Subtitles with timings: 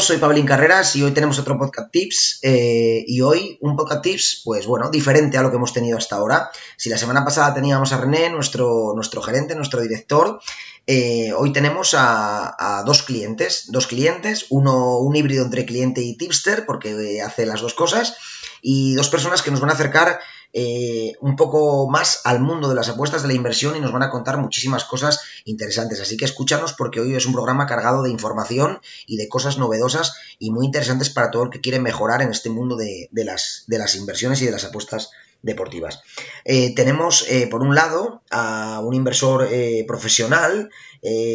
[0.00, 4.42] Soy Pablín Carreras y hoy tenemos otro podcast tips eh, y hoy un podcast tips,
[4.44, 6.50] pues bueno, diferente a lo que hemos tenido hasta ahora.
[6.76, 10.40] Si la semana pasada teníamos a René, nuestro, nuestro gerente, nuestro director,
[10.86, 16.64] eh, hoy tenemos a, dos clientes, dos clientes, uno un híbrido entre cliente y tipster
[16.64, 18.16] porque hace las dos cosas
[18.62, 20.20] y dos personas que nos van a acercar
[20.52, 24.02] eh, un poco más al mundo de las apuestas de la inversión y nos van
[24.02, 26.00] a contar muchísimas cosas interesantes.
[26.00, 30.14] Así que escúchanos porque hoy es un programa cargado de información y de cosas novedosas
[30.38, 33.78] y muy interesantes para todo el que quiere mejorar en este mundo de, las, de
[33.78, 35.10] las inversiones y de las apuestas
[35.42, 36.02] deportivas.
[36.44, 39.48] Eh, tenemos, eh, por un lado, a un inversor
[39.86, 40.70] profesional,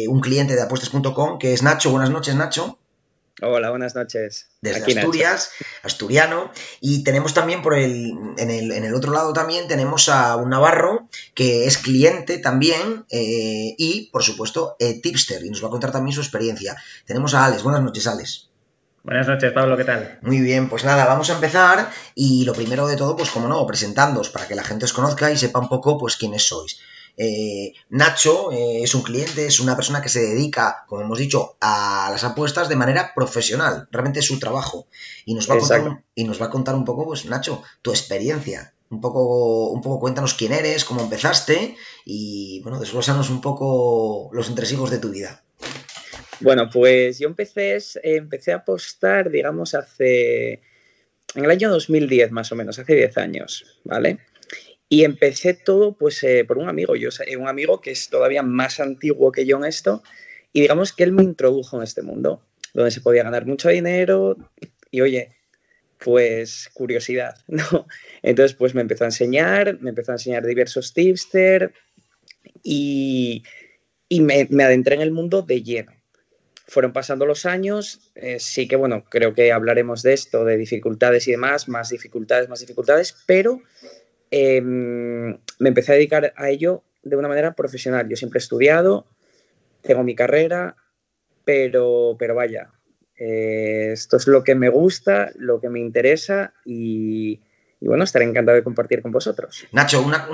[0.08, 1.90] un cliente de apuestas.com, que es Nacho.
[1.90, 2.78] Buenas noches, Nacho.
[3.42, 4.48] Hola, buenas noches.
[4.60, 5.50] Desde Asturias,
[5.82, 6.52] asturiano.
[6.80, 11.66] Y tenemos también por el en, el, otro lado también tenemos a un Navarro que
[11.66, 16.14] es cliente también eh, y, por supuesto, eh, tipster y nos va a contar también
[16.14, 16.76] su experiencia.
[17.06, 17.64] Tenemos a Alex.
[17.64, 18.50] Buenas noches, Alex.
[19.02, 20.18] Buenas noches, Pablo, ¿qué tal?
[20.22, 23.66] Muy bien, pues nada, vamos a empezar y lo primero de todo, pues como no,
[23.66, 26.78] presentándoos para que la gente os conozca y sepa un poco pues quiénes sois.
[27.16, 31.56] Eh, Nacho eh, es un cliente, es una persona que se dedica, como hemos dicho,
[31.60, 33.88] a las apuestas de manera profesional.
[33.90, 34.86] Realmente es su trabajo.
[35.24, 37.90] Y nos va, a contar, y nos va a contar un poco, pues, Nacho, tu
[37.90, 38.72] experiencia.
[38.90, 44.48] Un poco, un poco cuéntanos quién eres, cómo empezaste y, bueno, desglosanos un poco los
[44.48, 45.42] entresijos de tu vida.
[46.40, 50.60] Bueno, pues yo empecé, empecé a apostar, digamos, hace.
[51.34, 54.18] en el año 2010, más o menos, hace 10 años, ¿vale?
[54.94, 58.78] Y empecé todo pues eh, por un amigo, yo, un amigo que es todavía más
[58.78, 60.04] antiguo que yo en esto,
[60.52, 64.36] y digamos que él me introdujo en este mundo, donde se podía ganar mucho dinero,
[64.92, 65.30] y oye,
[65.98, 67.88] pues curiosidad, ¿no?
[68.22, 71.72] Entonces pues me empezó a enseñar, me empezó a enseñar diversos tipster,
[72.62, 73.42] y,
[74.08, 75.92] y me, adentré en el mundo de lleno.
[76.68, 81.26] Fueron pasando los años, eh, sí que bueno, creo que hablaremos de esto, de dificultades
[81.26, 83.60] y demás, más dificultades, más dificultades, pero
[84.36, 88.08] Em, me empecé a dedicar a ello de una manera profesional.
[88.08, 89.06] Yo siempre he estudiado,
[89.82, 90.74] tengo mi carrera,
[91.44, 92.72] pero, pero vaya,
[93.16, 97.38] eh, esto es lo que me gusta, lo que me interesa y,
[97.80, 99.68] bueno, estaré encantado de compartir con vosotros.
[99.70, 100.26] Nacho, una,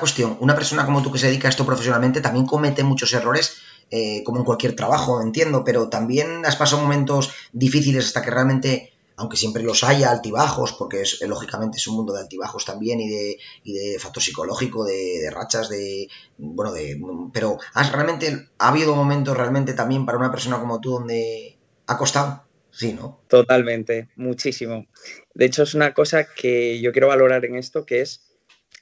[0.00, 0.38] cuestión.
[0.40, 3.58] Una persona como tú que se dedica a esto profesionalmente también comete muchos errores,
[3.90, 8.95] eh, como en cualquier trabajo, entiendo, pero también has pasado momentos difíciles hasta que realmente
[9.16, 13.08] aunque siempre los haya altibajos, porque es, lógicamente es un mundo de altibajos también y
[13.08, 17.00] de, y de factor psicológico, de, rachas, de, bueno, de,
[17.32, 21.96] pero ¿has realmente, ha habido momentos realmente también para una persona como tú donde ha
[21.96, 22.44] costado?
[22.70, 23.22] Sí, ¿no?
[23.28, 24.86] Totalmente, muchísimo.
[25.32, 28.36] De hecho, es una cosa que yo quiero valorar en esto, que es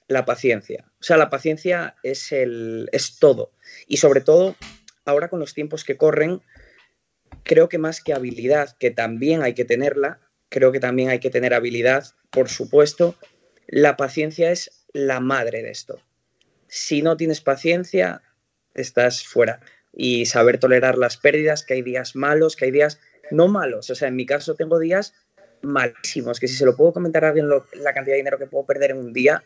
[0.09, 0.85] la paciencia.
[1.01, 3.53] O sea, la paciencia es, el, es todo.
[3.87, 4.57] Y sobre todo,
[5.05, 6.43] ahora con los tiempos que corren,
[7.45, 10.21] creo que más que habilidad, que también hay que tenerla,
[10.55, 13.17] creo que también hay que tener habilidad, por supuesto.
[13.67, 16.01] La paciencia es la madre de esto.
[16.69, 18.23] Si no tienes paciencia,
[18.73, 19.59] estás fuera.
[19.93, 23.01] Y saber tolerar las pérdidas, que hay días malos, que hay días
[23.33, 23.91] no malos.
[23.91, 25.13] O sea, en mi caso tengo días
[25.63, 28.65] malísimos, que si se lo puedo comentar a alguien la cantidad de dinero que puedo
[28.65, 29.43] perder en un día,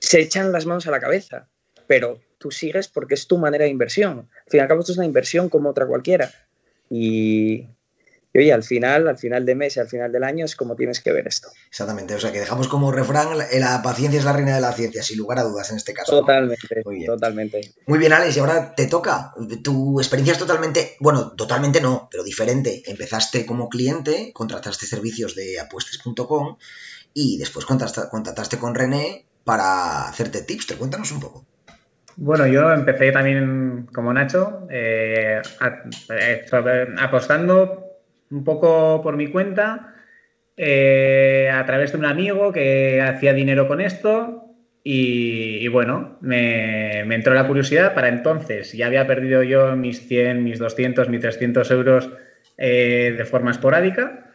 [0.00, 1.48] se echan las manos a la cabeza.
[1.86, 4.28] Pero tú sigues porque es tu manera de inversión.
[4.44, 6.32] Al fin y al cabo, esto es una inversión como otra cualquiera.
[6.90, 7.68] Y,
[8.32, 10.74] y oye, al final, al final de mes y al final del año es como
[10.74, 11.48] tienes que ver esto.
[11.68, 15.02] Exactamente, o sea que dejamos como refrán, la, paciencia es la reina de la ciencia,
[15.02, 16.20] sin lugar a dudas en este caso.
[16.20, 17.06] Totalmente, Muy bien.
[17.06, 17.74] totalmente.
[17.86, 19.34] Muy bien, Alex, y ahora te toca.
[19.62, 22.82] Tu experiencia es totalmente, bueno, totalmente no, pero diferente.
[22.86, 26.56] Empezaste como cliente, contrataste servicios de apuestas.com
[27.12, 30.68] y después contrataste con René para hacerte tips.
[30.68, 31.46] Te cuéntanos un poco.
[32.16, 35.40] Bueno, yo empecé también como Nacho, eh,
[36.10, 37.81] eh, apostando
[38.32, 39.94] un poco por mi cuenta,
[40.56, 47.34] eh, a través de un amigo que hacía dinero con esto y, bueno, me, entró
[47.34, 47.94] la curiosidad.
[47.94, 52.10] Para entonces ya había perdido yo mis 100, mis 200, mis 300 euros
[52.58, 54.30] eh, de forma esporádica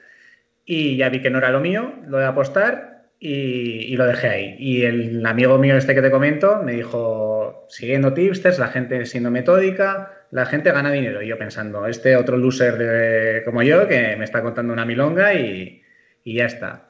[0.66, 4.56] y ya vi que no era lo mío, lo de apostar y, lo dejé ahí.
[4.60, 9.32] Y el amigo mío este que te comento me dijo, siguiendo tipsters, la gente siendo
[9.32, 11.22] metódica, la gente gana dinero.
[11.22, 15.82] Y yo pensando, este otro loser como yo que me está contando una milonga y,
[16.26, 16.90] ya está.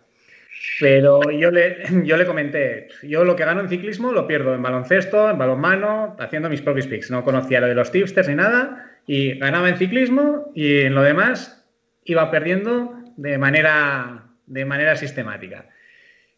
[0.80, 4.64] Pero yo le, yo le comenté, yo lo que gano en ciclismo lo pierdo en
[4.64, 7.12] baloncesto, en balonmano, haciendo mis propios picks.
[7.12, 11.02] No conocía lo de los tipsters ni nada y ganaba en ciclismo y en lo
[11.02, 11.66] demás
[12.04, 15.68] iba perdiendo de manera, de manera sistemática.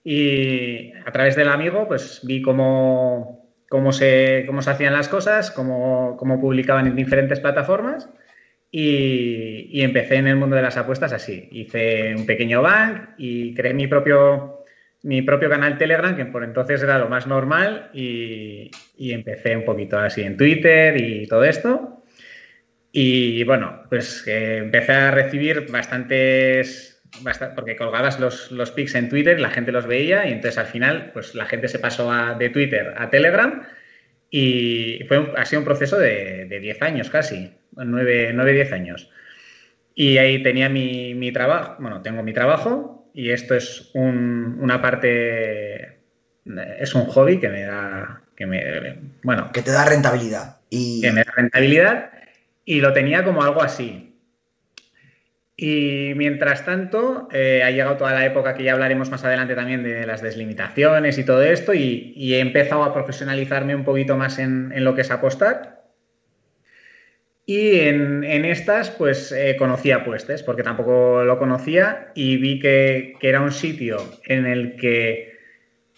[0.03, 3.38] Y a través del amigo, pues vi cómo,
[3.91, 8.09] se, cómo se hacían las cosas, cómo, cómo publicaban en diferentes plataformas.
[8.71, 11.47] y, empecé en el mundo de las apuestas así.
[11.51, 14.63] Hice un pequeño bank y creé mi propio,
[15.03, 19.97] mi propio canal Telegram, que por entonces era lo más normal, y, empecé un poquito
[19.97, 22.03] así en Twitter y todo esto.
[22.91, 26.88] Y bueno, pues empecé a recibir bastantes,
[27.55, 31.11] porque colgabas los, los pics en Twitter, la gente los veía y entonces al final
[31.13, 33.63] pues la gente se pasó de Twitter a Telegram
[34.29, 39.09] y fue ha sido un proceso de, de 10 años casi, 9, 9, 10 años.
[39.95, 44.81] Y ahí tenía mi, mi, trabajo, bueno, tengo mi trabajo y esto es un, una
[44.81, 45.99] parte,
[46.79, 49.51] es un hobby que me da, que me, bueno.
[49.51, 50.57] Que te da rentabilidad.
[50.69, 51.01] Y...
[51.01, 52.11] Que me da rentabilidad
[52.63, 54.08] y lo tenía como algo así.
[55.61, 59.83] Y mientras tanto, eh, ha llegado toda la época que ya hablaremos más adelante también
[59.83, 64.71] de las deslimitaciones y todo esto, y, he empezado a profesionalizarme un poquito más en,
[64.85, 65.81] lo que es apostar.
[67.45, 73.41] Y en, estas, pues eh, conocí Apuestes, porque tampoco lo conocía, y vi que, era
[73.41, 73.97] un sitio
[74.27, 75.37] en el que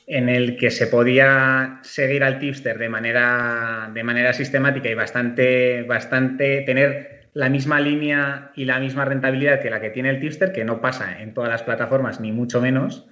[0.07, 5.84] en el que se podía seguir al tipster de manera, de manera sistemática y bastante,
[5.84, 10.51] bastante tener la misma línea y la misma rentabilidad que la que tiene el tipster,
[10.51, 13.07] que no pasa en todas las plataformas, ni mucho menos.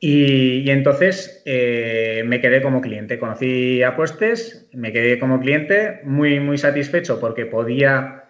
[0.00, 3.18] Y, entonces eh, me quedé como cliente.
[3.18, 8.24] Conocí Apuestes, me quedé como cliente muy, muy satisfecho porque podía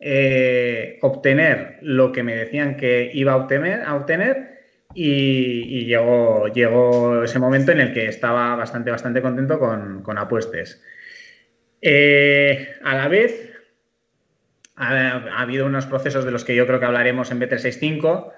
[0.00, 4.58] eh, obtener lo que me decían que iba a obtener, a obtener
[4.94, 10.82] y, llegó, llegó, ese momento en el que estaba bastante, bastante contento con, Apuestes.
[11.82, 13.47] Eh, a la vez,
[14.78, 18.32] ha, habido unos procesos de los que yo creo que hablaremos en B365,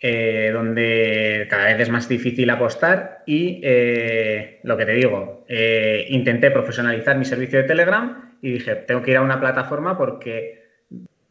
[0.00, 6.06] eh, donde cada vez es más difícil apostar y eh, lo que te digo, eh,
[6.08, 10.68] intenté profesionalizar mi servicio de Telegram y dije, tengo que ir a una plataforma porque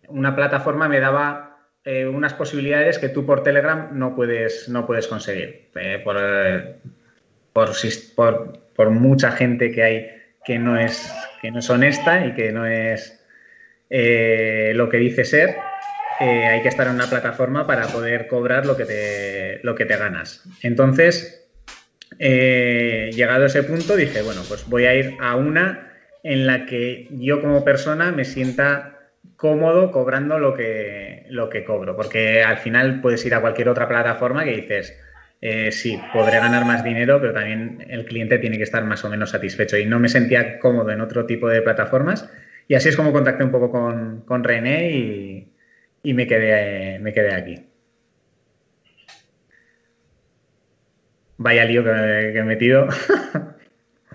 [0.08, 1.46] una plataforma me daba
[2.12, 5.72] unas posibilidades que tú por Telegram no puedes, no puedes conseguir.
[6.04, 6.18] Por,
[7.54, 10.10] por, por, mucha gente que hay
[10.46, 11.12] que no es,
[11.42, 13.19] que no es honesta y que no es
[13.90, 15.58] eh, lo que dice ser,
[16.20, 19.86] eh, hay que estar en una plataforma para poder cobrar lo que te, lo que
[19.86, 20.44] te ganas.
[20.62, 21.50] Entonces,
[22.20, 25.92] eh, llegado a ese punto, dije, bueno, pues voy a ir a una
[26.24, 28.98] en la que yo como persona me sienta
[29.38, 33.88] cómodo cobrando lo que, lo que cobro, porque al final puedes ir a cualquier otra
[33.88, 35.00] plataforma que dices,
[35.72, 39.30] sí, podré ganar más dinero, pero también el cliente tiene que estar más o menos
[39.30, 39.78] satisfecho.
[39.78, 42.30] Y no me sentía cómodo en otro tipo de plataformas
[42.70, 44.92] y así es como contacté un poco con, René
[46.04, 47.66] y, me, quedé, me quedé aquí.
[51.38, 52.88] Vaya lío que, he metido.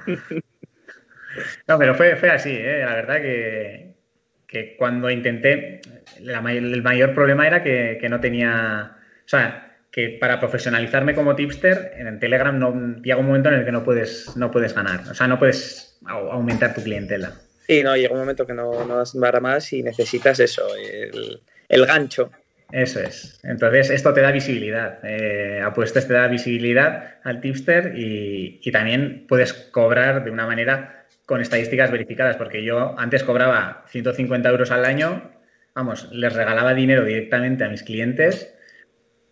[1.66, 2.84] no, pero fue, fue así, ¿eh?
[2.84, 5.80] la verdad que, cuando intenté,
[6.20, 12.20] el mayor problema era que, no tenía, o sea, que para profesionalizarme como tipster en
[12.20, 15.26] Telegram no llega un momento en el que no puedes, no puedes ganar, o sea,
[15.26, 17.32] no puedes aumentar tu clientela.
[17.66, 22.30] Sí, no, llega un momento que no, no das más y necesitas eso, el, gancho.
[22.70, 23.40] Eso es.
[23.42, 24.98] Entonces, esto te da visibilidad.
[25.02, 31.40] Eh, apuestas te da visibilidad al tipster y, también puedes cobrar de una manera con
[31.40, 35.30] estadísticas verificadas, porque yo antes cobraba 150 euros al año,
[35.74, 38.54] vamos, les regalaba dinero directamente a mis clientes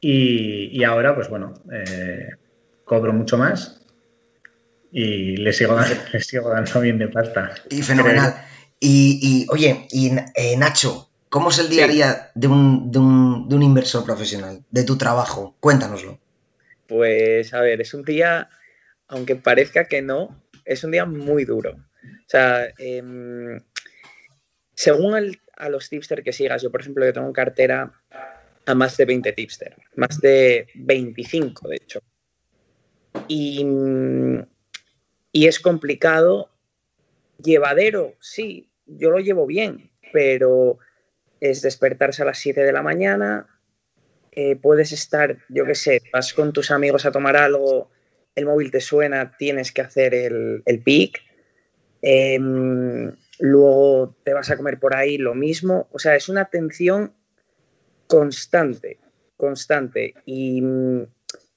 [0.00, 2.30] y, ahora, pues bueno, eh,
[2.84, 3.81] cobro mucho más
[4.92, 5.76] y le sigo,
[6.20, 7.54] sigo dando bien de pasta.
[7.70, 8.34] Y fenomenal.
[8.78, 13.48] Y, oye, y eh, Nacho, ¿cómo es el día a día de un, de, un,
[13.48, 15.56] de un, inversor profesional, de tu trabajo?
[15.60, 16.18] Cuéntanoslo.
[16.88, 18.50] Pues a ver, es un día,
[19.06, 21.70] aunque parezca que no, es un día muy duro.
[21.72, 23.60] O sea, em,
[24.74, 27.92] según a los tipsters que sigas, yo por ejemplo, yo tengo cartera
[28.66, 32.02] a más de 20 tipsters, más de 25 de hecho.
[33.28, 33.64] Y
[35.32, 36.50] y es complicado.
[37.42, 40.78] Llevadero, sí, yo lo llevo bien, pero
[41.40, 43.48] es despertarse a las 7 de la mañana,
[44.30, 47.90] eh, puedes estar, yo qué sé, vas con tus amigos a tomar algo,
[48.34, 51.20] el móvil te suena, tienes que hacer el, el pic,
[52.00, 57.12] em, luego te vas a comer por ahí lo mismo, o sea, es una atención
[58.06, 58.98] constante,
[59.36, 60.14] constante.
[60.24, 60.62] Y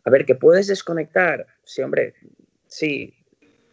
[0.03, 2.13] a ver, que puedes desconectar, sí, hombre,
[2.67, 3.13] sí,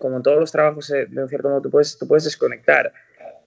[0.02, 2.92] como en todos los trabajos, eh, de un cierto modo, tú puedes, tú puedes desconectar.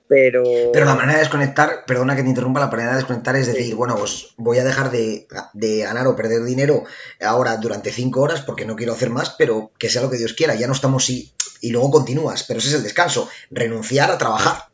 [0.07, 0.43] Pero...
[0.71, 3.74] pero la manera de desconectar, perdona que te interrumpa, la manera de desconectar es decir,
[3.75, 5.27] bueno, pues voy a dejar de,
[5.81, 6.83] ganar o perder dinero
[7.19, 10.33] ahora durante cinco horas porque no quiero hacer más, pero que sea lo que Dios
[10.33, 14.17] quiera, ya no estamos y, y luego continúas, pero ese es el descanso, renunciar a
[14.19, 14.69] trabajar.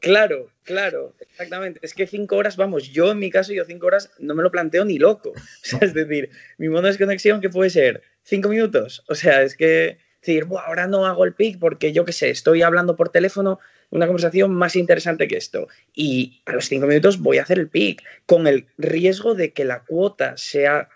[0.00, 1.80] Claro, claro, exactamente.
[1.82, 4.50] Es que cinco horas, vamos, yo en mi caso, yo cinco horas no me lo
[4.50, 5.32] planteo ni loco.
[5.36, 8.02] O sea, es decir, mi modo de desconexión, ¿qué puede ser?
[8.22, 9.04] ¿Cinco minutos?
[9.08, 12.62] O sea, es que decir, ahora no hago el pic porque yo qué sé, estoy
[12.62, 15.68] hablando por teléfono una conversación más interesante que esto.
[15.94, 19.64] Y a los cinco minutos voy a hacer el pic, con el riesgo de que
[19.64, 20.88] la cuota sea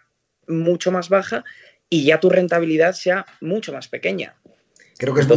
[0.46, 1.44] mucho más baja
[1.88, 4.37] y ya tu rentabilidad sea mucho más pequeña.
[5.00, 5.28] Creo que es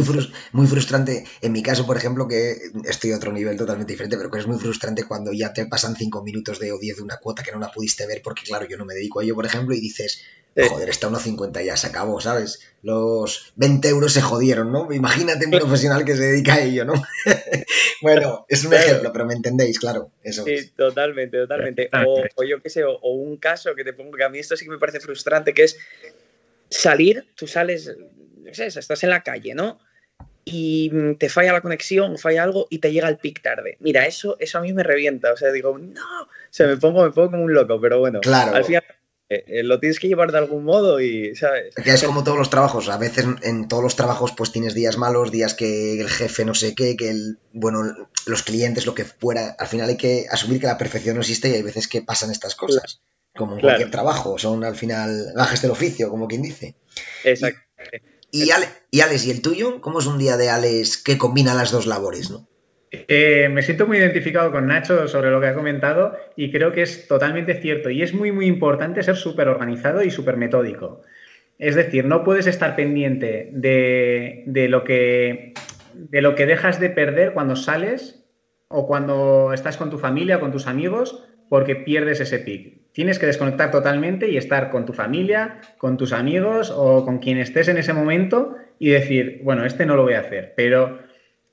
[0.52, 2.54] muy, frustrante, en mi caso, por ejemplo, que
[2.84, 5.96] estoy a otro nivel totalmente diferente, pero que es muy frustrante cuando ya te pasan
[5.96, 8.68] 5 minutos de o 10 de una cuota que no la pudiste ver, porque claro,
[8.68, 10.22] yo no me dedico a ello, por ejemplo, y dices,
[10.68, 12.60] joder, está 1.50 ya se acabó, ¿sabes?
[12.82, 14.92] Los 20 euros se jodieron, ¿no?
[14.92, 16.92] Imagínate un profesional que se dedica a ello, ¿no?
[18.02, 20.10] bueno, es un ejemplo, pero me entendéis, claro.
[20.22, 21.88] Eso sí, totalmente, totalmente.
[22.36, 24.66] O, yo qué sé, o, un caso que te pongo, que a mí esto sí
[24.66, 25.78] que me parece frustrante, que es
[26.70, 27.94] salir, tú sales
[28.46, 29.78] estás en la calle, ¿no?
[30.44, 33.78] Y te falla la conexión, falla algo y te llega el pic tarde.
[33.80, 35.32] Mira, eso, eso a mí me revienta.
[35.32, 38.20] O sea, digo, no, o sea, me pongo, me pongo como un loco, pero bueno,
[38.20, 38.54] claro.
[38.54, 38.84] al final
[39.30, 41.74] eh, eh, lo tienes que llevar de algún modo y, ¿sabes?
[41.74, 42.90] Que es como todos los trabajos.
[42.90, 46.54] A veces en todos los trabajos pues tienes días malos, días que el jefe no
[46.54, 47.82] sé qué, que el, bueno,
[48.26, 49.56] los clientes, lo que fuera.
[49.58, 52.30] Al final hay que asumir que la perfección no existe y hay veces que pasan
[52.30, 53.00] estas cosas.
[53.36, 54.38] Como en cualquier trabajo.
[54.38, 56.76] Son al final gajes del oficio, como quien dice.
[57.24, 57.60] Exacto.
[58.30, 58.48] Y,
[58.90, 59.80] y Alex, ¿y el tuyo?
[59.80, 62.48] ¿Cómo es un día de Alex que combina las dos labores, no?
[63.08, 66.82] Eh, me siento muy identificado con Nacho sobre lo que ha comentado y creo que
[66.82, 67.90] es totalmente cierto.
[67.90, 71.02] Y es muy, muy importante ser súper organizado y súper metódico.
[71.58, 75.54] Es decir, no puedes estar pendiente de, lo que,
[75.94, 78.24] de lo que dejas de perder cuando sales
[78.68, 82.83] o cuando estás con tu familia o con tus amigos porque pierdes ese pic.
[82.94, 87.38] Tienes que desconectar totalmente y estar con tu familia, con tus amigos o con quien
[87.38, 91.00] estés en ese momento y decir, bueno, este no lo voy a hacer, pero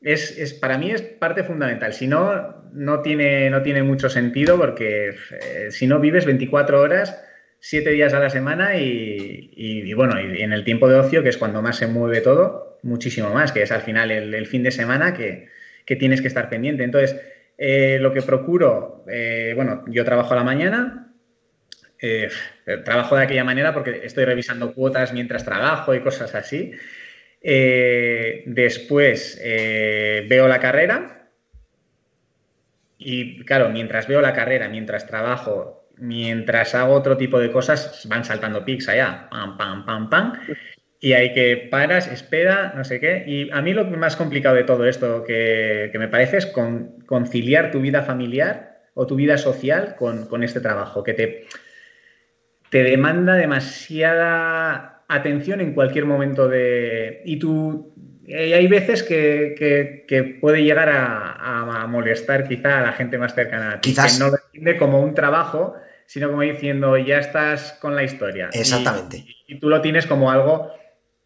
[0.01, 1.93] es, para mí es parte fundamental.
[1.93, 7.19] Si no, no tiene, no tiene mucho sentido porque eh, si no vives 24 horas,
[7.59, 11.37] 7 días a la semana y, bueno, y en el tiempo de ocio, que es
[11.37, 15.15] cuando más se mueve todo, muchísimo más, que es al final el, fin de semana
[15.15, 15.47] que,
[15.87, 16.83] que tienes que estar pendiente.
[16.83, 17.19] Entonces,
[17.57, 21.10] eh, lo que procuro, eh, bueno, yo trabajo a la mañana,
[22.01, 22.29] eh,
[22.83, 26.71] trabajo de aquella manera porque estoy revisando cuotas mientras trabajo y cosas así.
[27.41, 31.29] después veo la carrera
[32.97, 38.23] y claro, mientras veo la carrera, mientras trabajo, mientras hago otro tipo de cosas, van
[38.23, 40.33] saltando pics allá, pam, pam, pam, pam
[41.03, 43.23] y hay que paras, espera, no sé qué.
[43.25, 46.53] Y a mí lo más complicado de todo esto que, me parece es
[47.07, 51.47] conciliar tu vida familiar o tu vida social con, este trabajo, que te,
[52.71, 57.21] te demanda demasiada atención en cualquier momento de...
[57.25, 57.93] Y tú...
[58.27, 63.89] hay veces que, puede llegar a, molestar quizá a la gente más cercana a ti,
[63.89, 64.13] Quizás...
[64.13, 65.75] que no lo entiende como un trabajo,
[66.05, 68.49] sino como diciendo, ya estás con la historia.
[68.53, 69.25] Exactamente.
[69.47, 70.71] y tú lo tienes como algo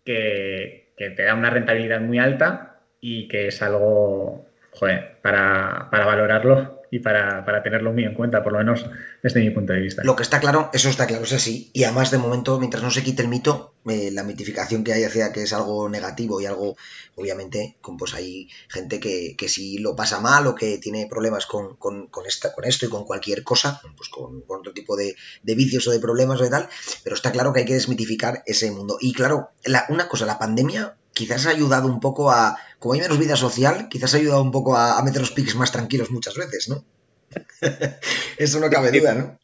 [0.03, 6.99] que, te da una rentabilidad muy alta y que es algo, joder, para, valorarlo y
[6.99, 8.85] para, tenerlo muy en cuenta, por lo menos
[9.21, 10.01] desde mi punto de vista.
[10.05, 11.69] Lo que está claro, eso está claro, es así.
[11.73, 15.03] Y además, de momento, mientras no se quite el mito, eh, la mitificación que hay
[15.03, 16.77] hacia que es algo negativo y algo,
[17.15, 21.75] obviamente, pues hay gente que, que si lo pasa mal o que tiene problemas con,
[21.75, 25.91] con, esta, con esto y con cualquier cosa, pues con, otro tipo de, vicios o
[25.91, 26.69] de problemas o de tal,
[27.03, 28.97] pero está claro que hay que desmitificar ese mundo.
[29.01, 29.49] Y claro,
[29.89, 33.88] una cosa, la pandemia quizás ha ayudado un poco a, como hay menos vida social,
[33.89, 36.86] quizás ha ayudado un poco a, meter los pics más tranquilos muchas veces, ¿no?
[38.38, 39.39] Eso no cabe duda, ¿no?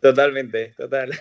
[0.00, 1.20] Totalmente, total.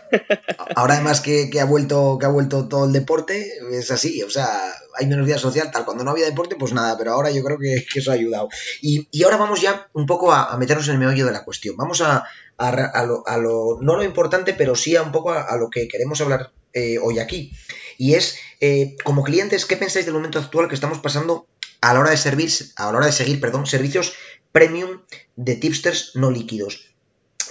[0.76, 4.72] Ahora además que, ha vuelto, que ha vuelto todo el deporte, es así, o sea,
[4.94, 5.84] hay menos vida social, tal.
[5.84, 8.50] Cuando no había deporte, pues nada, pero ahora yo creo que, eso ha ayudado.
[8.82, 11.76] Y, ahora vamos ya un poco a, meternos en el meollo de la cuestión.
[11.76, 12.26] Vamos a,
[12.58, 16.52] a, lo, no lo importante, pero sí a un poco a, lo que queremos hablar
[16.74, 17.52] eh, hoy aquí.
[17.98, 21.48] Y es, eh, como clientes, ¿qué pensáis del momento actual que estamos pasando
[21.82, 24.14] a la hora de servir, a la hora de seguir, perdón, servicios
[24.52, 25.02] premium
[25.36, 26.88] de tipsters no líquidos?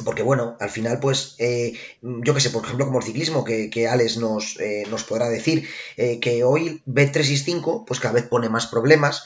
[0.04, 3.88] porque bueno, al final pues eh, yo que sé, por ejemplo como el ciclismo que,
[3.88, 8.66] Alex nos, eh, nos podrá decir eh, que hoy Bet365 pues cada vez pone más
[8.66, 9.24] problemas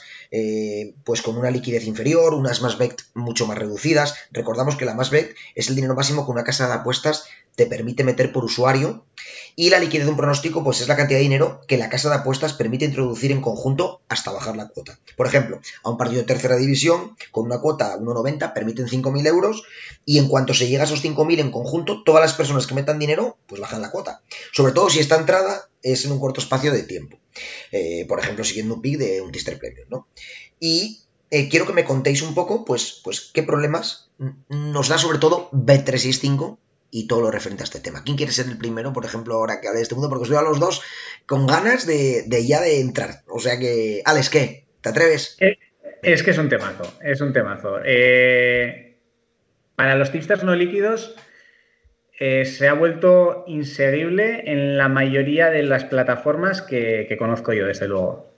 [1.03, 2.77] pues con una liquidez inferior, unas más
[3.15, 6.73] mucho más reducidas, recordamos que la más es el dinero máximo que una casa de
[6.75, 9.05] apuestas te permite meter por usuario
[9.55, 12.09] y la liquidez de un pronóstico pues es la cantidad de dinero que la casa
[12.09, 14.99] de apuestas permite introducir en conjunto hasta bajar la cuota.
[15.17, 19.63] Por ejemplo, a un partido de tercera división con una cuota 1,90 permiten 5.000 euros
[20.05, 22.99] y en cuanto se llega a esos 5.000 en conjunto, todas las personas que metan
[22.99, 24.21] dinero pues bajan la cuota.
[24.53, 27.17] Sobre todo si esta entrada es en un corto espacio de tiempo.
[27.71, 30.07] Eh, por ejemplo, siguiendo un pick de un Tister Premium, ¿no?
[30.59, 34.09] Y eh, quiero que me contéis un poco, pues, pues, qué problemas
[34.49, 36.57] nos da sobre todo B365
[36.91, 38.03] y todo lo referente a este tema.
[38.03, 40.09] ¿Quién quiere ser el primero, por ejemplo, ahora que hable de este mundo?
[40.09, 40.83] Porque os veo a los dos
[41.25, 43.23] con ganas de, ya de entrar.
[43.27, 44.65] O sea que, Alex, ¿qué?
[44.81, 45.37] ¿Te atreves?
[45.39, 45.57] Eh,
[46.03, 47.79] es que es un temazo, es un temazo.
[47.85, 48.97] Eh,
[49.75, 51.15] para los tipsters no líquidos
[52.23, 57.87] eh, se ha vuelto inservible en la mayoría de las plataformas que, conozco yo, desde
[57.87, 58.31] luego.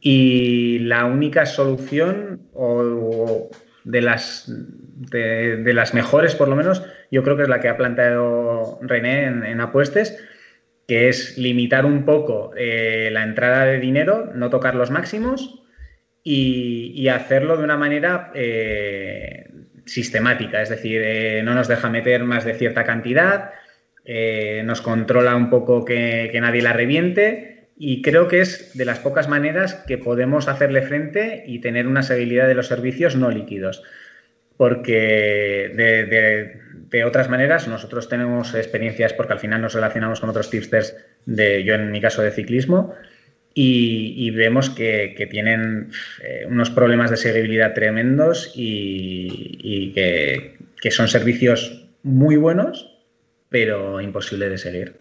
[0.00, 3.48] Y la única solución, o,
[3.84, 4.50] de, las,
[4.98, 9.24] de, las mejores por lo menos, yo creo que es la que ha planteado René
[9.24, 10.18] en, Apuestes,
[10.86, 15.62] que es limitar un poco eh, la entrada de dinero, no tocar los máximos
[16.24, 19.50] y, hacerlo de una manera eh,
[19.86, 23.52] sistemática, es decir, eh, no nos deja meter más de cierta cantidad,
[24.64, 29.28] nos controla un poco que, nadie la reviente y creo que es de las pocas
[29.28, 33.82] maneras que podemos hacerle frente y tener una seguridad de los servicios no líquidos.
[34.58, 35.72] Porque
[36.90, 41.64] de, otras maneras nosotros tenemos experiencias porque al final nos relacionamos con otros tipsters, de,
[41.64, 42.94] yo en mi caso de ciclismo,
[43.54, 45.90] y, vemos que, tienen
[46.22, 52.98] eh, unos problemas de seguibilidad tremendos y, que, son servicios muy buenos,
[53.48, 54.96] pero imposible de seguir.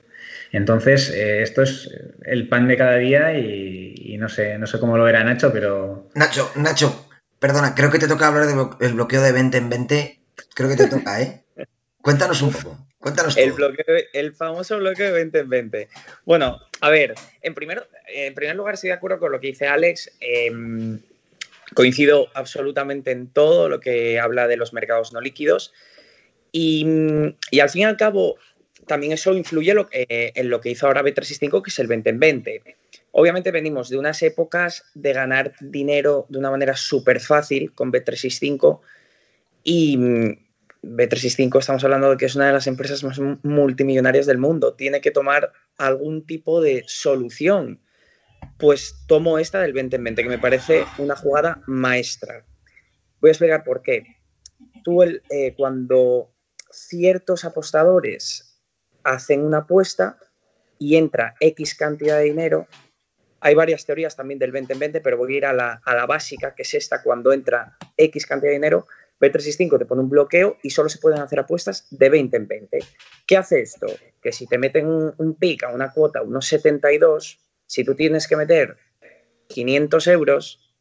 [0.51, 1.91] Entonces, eh, esto es
[2.23, 6.09] el pan de cada día y, no sé, no sé cómo lo verá Nacho, pero.
[6.15, 7.06] Nacho, Nacho,
[7.39, 8.45] perdona, creo que te toca hablar
[8.77, 10.19] del bloqueo de 20 en 20.
[10.53, 11.43] Creo que te toca, ¿eh?
[12.01, 12.77] Cuéntanos un poco.
[12.99, 13.53] Cuéntanos el,
[14.13, 15.89] el famoso bloqueo de 20 en 20.
[16.25, 19.67] Bueno, a ver, en primer, en primer lugar estoy de acuerdo con lo que dice
[19.67, 20.11] Alex.
[20.19, 20.99] Em,
[21.73, 25.73] coincido absolutamente en todo lo que habla de los mercados no líquidos.
[26.51, 26.83] Y,
[27.61, 28.37] al fin y al cabo,
[28.87, 32.19] también eso influye eh, en lo que hizo ahora B365, que es el 20 en
[32.19, 32.63] 20.
[33.19, 38.79] Obviamente venimos de unas épocas de ganar dinero de una manera súper fácil con B365
[39.63, 39.97] y,
[40.83, 44.75] B365 estamos hablando de que es una de las empresas más multimillonarias del mundo.
[44.75, 47.81] Tiene que tomar algún tipo de solución.
[48.59, 52.45] Pues tomo esta del 20 en 20, que me parece una jugada maestra.
[53.19, 54.03] Voy a explicar por qué.
[54.83, 56.31] Tú, eh, cuando
[56.69, 58.61] ciertos apostadores
[59.03, 60.19] hacen una apuesta
[60.77, 62.67] y entra X cantidad de dinero,
[63.39, 66.55] hay varias teorías también del 20 en 20, pero voy a ir a la, básica,
[66.55, 68.87] que es esta, cuando entra X cantidad de dinero,
[69.19, 72.79] B365 te pone un bloqueo y solo se pueden hacer apuestas de 20 en 20.
[73.25, 73.87] ¿Qué hace esto?
[74.21, 78.35] Que si te meten un, pic a una cuota, unos 72, si tú tienes que
[78.35, 78.77] meter
[79.47, 80.73] 500 euros,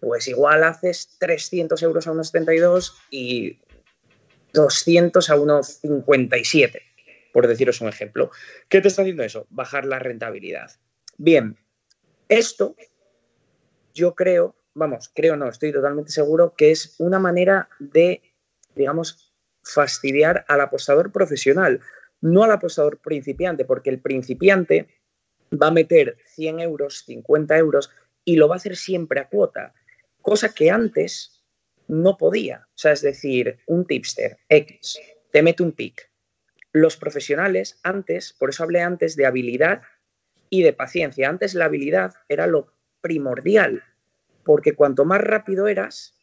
[0.00, 3.60] pues igual haces 300 euros a unos 72 y
[4.52, 6.82] 200 a unos 57,
[7.32, 8.30] por deciros un ejemplo.
[8.68, 9.46] ¿Qué te está haciendo eso?
[9.50, 10.72] Bajar la rentabilidad.
[11.18, 11.56] Bien,
[12.28, 12.74] esto
[13.94, 18.22] yo creo vamos, creo no, estoy totalmente seguro que es una manera de,
[18.74, 19.34] digamos,
[19.64, 21.80] fastidiar al apostador profesional,
[22.20, 24.86] no al apostador principiante, porque el principiante
[25.50, 27.90] va a meter 100 euros, 50 euros
[28.24, 29.72] y lo va a hacer siempre a cuota,
[30.20, 31.42] cosa que antes
[31.88, 32.66] no podía.
[32.68, 34.98] O sea, es decir, un tipster X
[35.30, 36.10] te mete un pick.
[36.72, 39.82] Los profesionales antes, por eso hablé antes de habilidad
[40.50, 41.28] y de paciencia.
[41.28, 43.82] Antes la habilidad era lo primordial
[44.44, 46.16] porque cuanto más rápido eras,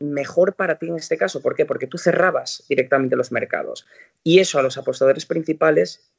[0.00, 1.40] mejor para ti en este caso.
[1.40, 1.64] ¿Por qué?
[1.66, 3.86] Porque tú cerrabas directamente los mercados.
[4.22, 6.12] Y eso a los apostadores principales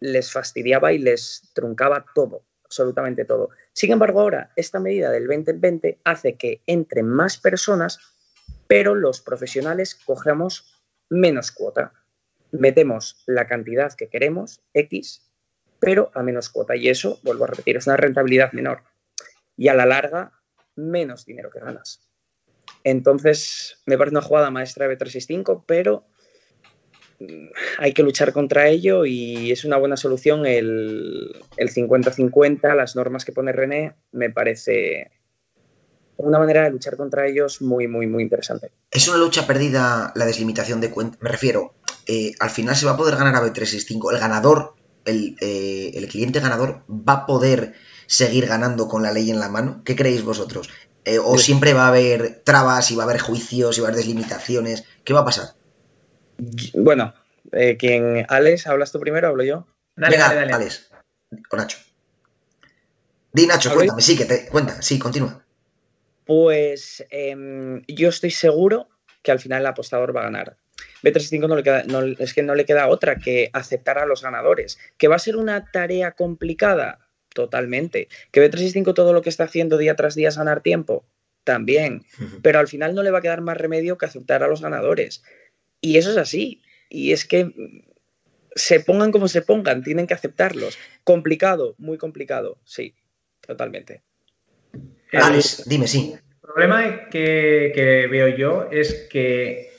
[0.00, 3.50] les fastidiaba y les truncaba todo, absolutamente todo.
[3.72, 7.98] Sin embargo, ahora esta medida del 20-20 hace que entren más personas,
[8.66, 11.92] pero los profesionales cogemos menos cuota.
[12.50, 15.31] Metemos la cantidad que queremos, X,
[15.82, 16.76] pero a menos cuota.
[16.76, 18.84] Y eso, vuelvo a repetir, es una rentabilidad menor
[19.56, 20.32] y a la larga
[20.76, 22.00] menos dinero que ganas.
[22.84, 26.06] Entonces, me parece una jugada maestra de B365, pero
[27.18, 33.24] mm, hay que luchar contra ello y es una buena solución el 50-50, las normas
[33.24, 35.10] que pone René, me parece
[36.16, 38.70] una manera de luchar contra ellos muy, muy, muy interesante.
[38.90, 41.20] Es una lucha perdida la deslimitación de cuentas.
[41.20, 41.74] Me refiero,
[42.06, 44.12] eh, al final se va a poder ganar a B365.
[44.12, 47.74] El ganador, el, eh, el cliente ganador va a poder
[48.06, 49.82] seguir ganando con la ley en la mano?
[49.84, 50.70] ¿Qué creéis vosotros?
[51.04, 53.90] Eh, ¿O siempre va a haber trabas y va a haber juicios y va a
[53.90, 54.84] haber deslimitaciones?
[55.04, 55.48] ¿Qué va a pasar?
[56.74, 57.14] Bueno,
[57.52, 58.24] eh, ¿quién?
[58.28, 59.66] Alex, ¿hablas tú primero o hablo yo?
[59.96, 60.90] Dale, Venga, dale, Alex.
[61.50, 61.78] O Nacho.
[63.32, 65.44] Di Nacho, cuéntame, sí, que te cuenta, sí, continúa.
[66.24, 68.88] Pues em, yo estoy seguro
[69.22, 70.56] que al final el apostador va a ganar.
[71.02, 74.22] B365 no le queda, no, es que no le queda otra que aceptar a los
[74.22, 74.78] ganadores.
[74.98, 76.98] ¿Que va a ser una tarea complicada?
[77.34, 78.08] Totalmente.
[78.30, 81.04] ¿Que B365 todo lo que está haciendo día tras día es ganar tiempo?
[81.44, 82.04] también,
[82.42, 85.22] pero al final no le va a quedar más remedio que aceptar a los ganadores.
[85.80, 86.62] Y eso es así.
[86.88, 87.52] Y es que
[88.54, 90.78] se pongan como se pongan, tienen que aceptarlos.
[91.04, 92.94] Complicado, muy complicado, sí,
[93.40, 94.02] totalmente.
[95.12, 96.14] Alex, dime, sí.
[96.14, 99.71] El problema que, veo yo es que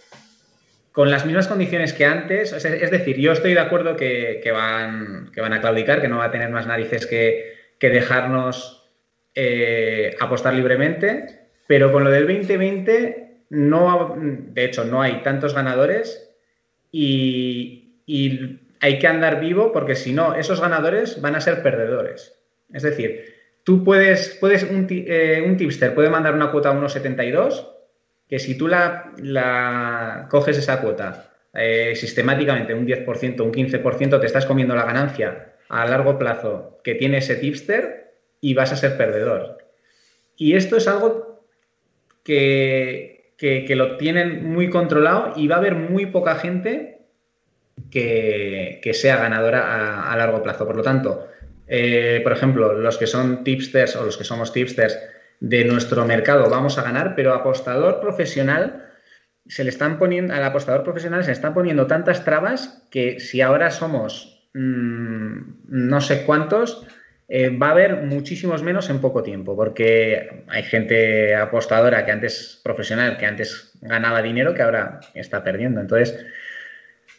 [0.93, 5.41] con las mismas condiciones que antes, es decir, yo estoy de acuerdo que, van, que
[5.41, 7.51] van a claudicar, que no va a tener más narices que,
[7.81, 8.89] dejarnos
[9.35, 16.31] eh, apostar libremente, pero con lo del 2020, no, de hecho, no hay tantos ganadores
[16.91, 17.79] y,
[18.79, 22.37] hay que andar vivo porque si no, esos ganadores van a ser perdedores.
[22.71, 27.72] Es decir, tú puedes, puedes un, eh, tipster puede mandar una cuota a 1,72,
[28.33, 34.47] que si tú la, coges esa cuota eh, sistemáticamente, un 10%, un 15%, te estás
[34.47, 39.59] comiendo la ganancia a largo plazo que tiene ese tipster y vas a ser perdedor.
[40.35, 41.45] Y esto es algo
[42.23, 47.01] que, que lo tienen muy controlado y va a haber muy poca gente
[47.91, 50.65] que, sea ganadora a, largo plazo.
[50.65, 51.27] Por lo tanto,
[51.67, 54.97] eh, por ejemplo, los que son tipsters o los que somos tipsters
[55.43, 58.85] de nuestro mercado vamos a ganar, pero apostador profesional
[59.45, 63.41] se le están poniendo, al apostador profesional se le están poniendo tantas trabas que si
[63.41, 66.87] ahora somos mm, no sé cuántos,
[67.27, 72.61] eh, va a haber muchísimos menos en poco tiempo, porque hay gente apostadora que antes
[72.63, 75.81] profesional, que antes ganaba dinero, que ahora está perdiendo.
[75.81, 76.25] Entonces,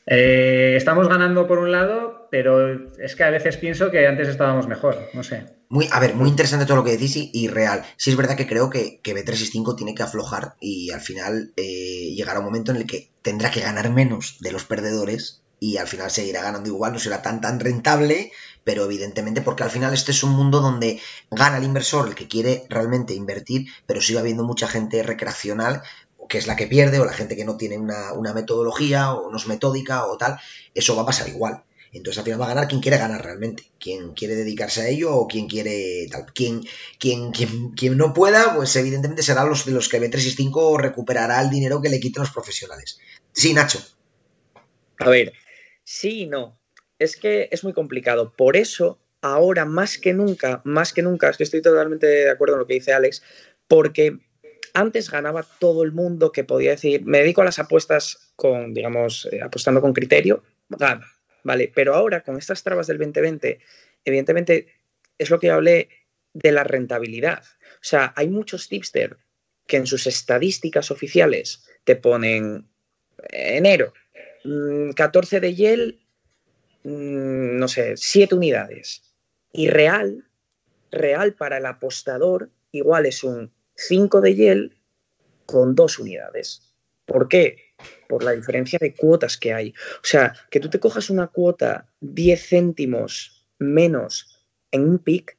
[0.06, 4.66] eh, estamos ganando por un lado, pero es que a veces pienso que antes estábamos
[4.66, 5.44] mejor, no sé.
[5.74, 7.84] Muy, a ver, muy interesante todo lo que decís y, real.
[7.96, 12.12] Sí es verdad que creo que, que B365 tiene que aflojar y al final eh,
[12.14, 15.88] llegará un momento en el que tendrá que ganar menos de los perdedores y al
[15.88, 18.30] final seguirá ganando igual, no será tan tan rentable,
[18.62, 21.00] pero evidentemente porque al final este es un mundo donde
[21.32, 25.82] gana el inversor, el que quiere realmente invertir, pero sigue habiendo mucha gente recreacional
[26.28, 29.37] que es la que pierde, o la gente que no tiene una, metodología, o no
[29.37, 30.38] es metódica, o tal,
[30.74, 31.64] eso va a pasar igual.
[31.94, 35.14] Entonces al final va a ganar quien quiere ganar realmente, quien quiere dedicarse a ello
[35.14, 36.26] o quien quiere tal.
[36.35, 36.62] Quien,
[36.98, 41.80] quien, quien, no pueda, pues evidentemente será los de los que B365 recuperará el dinero
[41.80, 42.98] que le quiten los profesionales.
[43.33, 43.78] Sí, Nacho.
[44.98, 45.35] A ver,
[45.85, 46.59] sí y no.
[46.98, 48.35] Es que es muy complicado.
[48.37, 52.54] Por eso, ahora más que nunca, más que nunca, es que estoy totalmente de acuerdo
[52.54, 53.22] en lo que dice Alex,
[53.68, 54.18] porque
[54.72, 59.28] antes ganaba todo el mundo que podía decir, me dedico a las apuestas con, digamos,
[59.30, 61.07] eh, apostando con criterio, gana,
[61.44, 61.70] ¿vale?
[61.72, 63.61] Pero ahora, con estas trabas del 2020,
[64.04, 64.66] evidentemente
[65.18, 65.88] es lo que hablé
[66.33, 67.44] de la rentabilidad.
[67.74, 69.16] O sea, hay muchos tipster
[69.66, 72.66] que en sus estadísticas oficiales te ponen
[73.30, 73.94] enero,
[74.96, 76.00] 14 mm, de Yel,
[76.83, 79.02] mm, no sé, 7 unidades.
[79.52, 80.28] Y real,
[80.90, 84.76] real para el apostador, igual es un 5 de Yel
[85.46, 86.74] con dos unidades.
[87.07, 87.63] ¿Por qué?
[88.09, 89.70] Por la diferencia de cuotas que hay.
[89.70, 95.37] O sea, que tú te cojas una cuota 10 céntimos menos en un pic,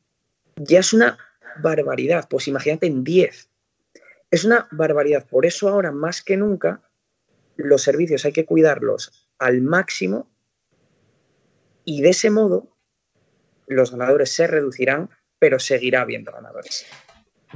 [0.55, 1.17] ya es una
[1.61, 2.27] barbaridad.
[2.29, 3.49] Pues imagínate en 10.
[4.31, 5.27] Es una barbaridad.
[5.27, 6.81] Por eso ahora, más que nunca,
[7.57, 10.29] los servicios hay que cuidarlos al máximo
[11.83, 12.75] y de ese modo
[13.67, 16.85] los ganadores se reducirán, pero seguirá habiendo ganadores.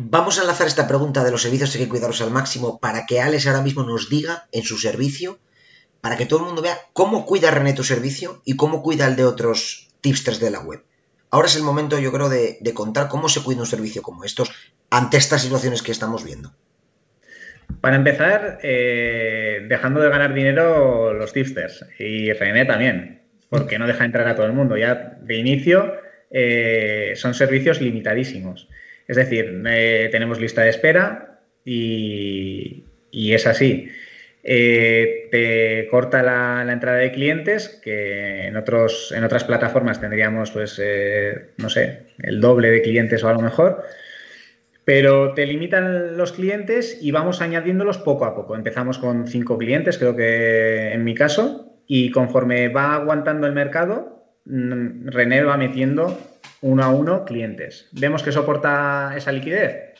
[0.02, 3.20] Vamos a enlazar esta pregunta de los servicios hay que cuidarlos al máximo para que
[3.20, 5.40] Alex ahora mismo nos diga en su servicio,
[6.00, 9.18] para que todo el mundo vea cómo cuida René tu servicio y cómo cuida el
[9.18, 10.84] de otros tipsters de la web.
[11.32, 14.54] Ahora es el momento, yo creo, de, contar cómo se cuida un servicio como estos
[14.90, 16.54] ante estas situaciones que estamos viendo.
[17.82, 24.06] Para empezar, eh, dejando de ganar dinero los tipsters y René también, porque no deja
[24.06, 24.78] entrar a todo el mundo.
[24.78, 25.94] Ya de inicio
[26.32, 28.70] eh, son servicios limitadísimos.
[29.10, 33.90] Es decir, eh, tenemos lista de espera y, es así.
[34.44, 40.80] Eh, te corta la, entrada de clientes, que en, otros, en otras plataformas tendríamos, pues,
[40.82, 43.84] eh, no sé, el doble de clientes o a lo mejor,
[44.86, 48.56] pero te limitan los clientes y vamos añadiéndolos poco a poco.
[48.56, 54.24] Empezamos con cinco clientes, creo que en mi caso, y conforme va aguantando el mercado,
[54.46, 56.16] mm, René va metiendo
[56.62, 57.88] uno a uno clientes.
[57.92, 59.94] Vemos que soporta esa liquidez,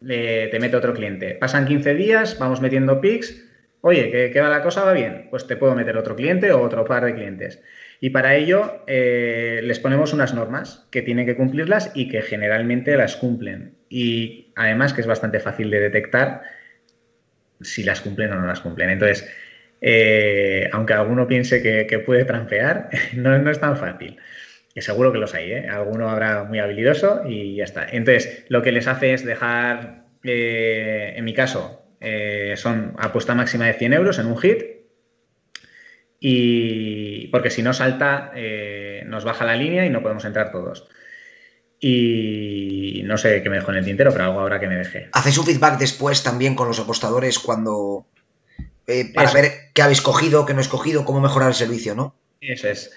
[0.00, 1.34] te mete otro cliente.
[1.34, 3.44] Pasan 15 días, vamos metiendo pics.
[3.80, 4.84] Oye, ¿qué, va la cosa?
[4.84, 5.28] ¿Va bien?
[5.30, 7.62] Pues te puedo meter otro cliente o otro par de clientes.
[8.00, 12.96] Y para ello eh, les ponemos unas normas que tienen que cumplirlas y que generalmente
[12.96, 13.74] las cumplen.
[13.88, 16.42] Y además que es bastante fácil de detectar
[17.60, 18.90] si las cumplen o no las cumplen.
[18.90, 19.28] Entonces,
[19.80, 24.18] eh, aunque alguno piense que, puede trampear, no, no es tan fácil
[24.80, 25.68] seguro que los hay, ¿eh?
[25.68, 27.86] alguno habrá muy habilidoso y ya está.
[27.90, 33.66] Entonces, lo que les hace es dejar eh, en mi caso, eh, son apuesta máxima
[33.66, 34.62] de 100 euros en un hit.
[36.20, 40.88] Y porque si no salta, eh, nos baja la línea y no podemos entrar todos.
[41.80, 45.08] Y no sé qué me dejó en el tintero, pero algo ahora que me dejé.
[45.12, 48.06] ¿Hacéis un feedback después también con los apostadores cuando.
[49.14, 52.16] para ver qué habéis cogido, qué no habéis cogido, cómo mejorar el servicio, ¿no?
[52.40, 52.96] Eso es.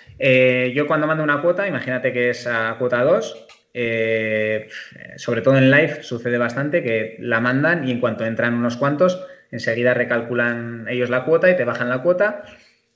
[0.76, 4.68] yo cuando mando una cuota, imagínate que es a cuota 2, eh,
[5.16, 9.26] sobre todo en live sucede bastante que la mandan y en cuanto entran unos cuantos,
[9.50, 12.44] enseguida recalculan ellos la cuota y te bajan la cuota.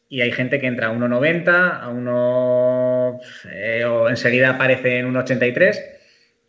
[0.08, 3.20] Y hay gente que entra a 1,90, a 1,
[3.52, 5.95] eh, o enseguida aparece en 1,83.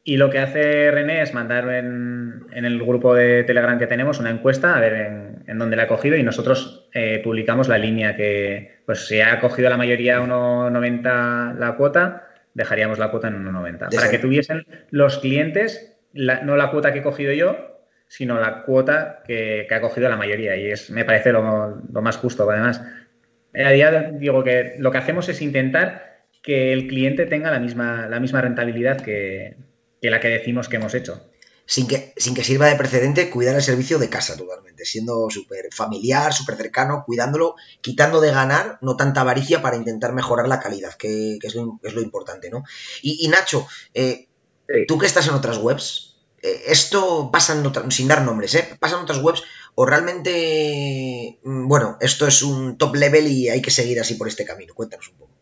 [0.08, 4.30] Y lo que hace René es mandar en, el grupo de Telegram que tenemos una
[4.30, 4.94] encuesta a ver
[5.48, 9.40] en, dónde la ha cogido y nosotros eh, publicamos la línea que, pues si ha
[9.40, 13.96] cogido la mayoría 1,90 la cuota, dejaríamos la cuota en 1,90.
[13.96, 19.24] Para que tuviesen los clientes, no la cuota que he cogido yo, sino la cuota
[19.26, 20.54] que, ha cogido la mayoría.
[20.54, 22.80] Y es, me parece lo, más justo, además.
[23.56, 28.06] A día digo que lo que hacemos es intentar que el cliente tenga la misma,
[28.06, 29.56] la misma rentabilidad que,
[30.00, 31.22] que la que decimos que hemos hecho
[31.66, 35.68] sin que, sin que sirva de precedente, cuidar el servicio de casa totalmente, siendo súper
[35.74, 40.94] familiar, súper cercano, cuidándolo, quitando de ganar, no tanta avaricia para intentar mejorar la calidad,
[40.94, 42.62] que, es, lo, importante, ¿no?
[43.02, 44.28] Y, Nacho, eh,
[44.86, 48.76] tú que estás en otras webs, eh, esto pasa en sin dar nombres, ¿eh?
[48.78, 49.42] Pasa en otras webs
[49.74, 54.28] o realmente, mm, bueno, esto es un top level y hay que seguir así por
[54.28, 54.72] este camino.
[54.72, 55.32] Cuéntanos un poco.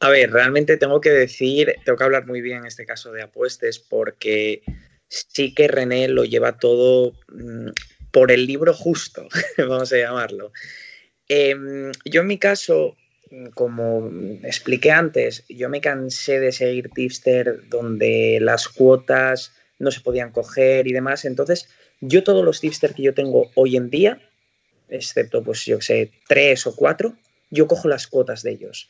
[0.00, 3.22] A ver, realmente tengo que decir, tengo que hablar muy bien en este caso de
[3.22, 4.62] apuestas porque
[5.08, 7.70] sí que René lo lleva todo mm,
[8.12, 9.26] por el libro justo,
[9.58, 10.52] vamos a llamarlo.
[11.28, 12.96] Em, yo en mi caso,
[13.54, 14.10] como
[14.44, 20.86] expliqué antes, yo me cansé de seguir tipster donde las cuotas no se podían coger
[20.86, 21.24] y demás.
[21.24, 21.68] Entonces,
[22.00, 24.20] yo todos los tipster que yo tengo hoy en día,
[24.88, 27.16] excepto pues yo sé, tres o cuatro,
[27.50, 28.88] yo cojo las cuotas de ellos.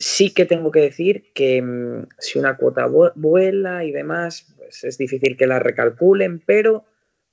[0.00, 4.96] Sí que tengo que decir que mm, si una cuota vuela y demás, pues es
[4.96, 6.86] difícil que la recalculen, pero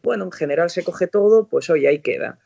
[0.03, 2.39] bueno, en general se coge todo, pues hoy ahí queda.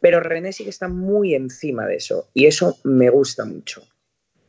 [0.00, 3.82] Pero René sí que está muy encima de eso y eso me gusta mucho.